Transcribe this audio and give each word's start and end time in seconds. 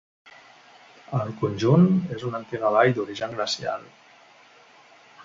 El 1.17 1.33
conjunt 1.41 1.85
és 2.17 2.25
una 2.29 2.39
antiga 2.45 2.71
vall 2.77 2.97
d'origen 2.97 3.37
glacial. 3.39 3.87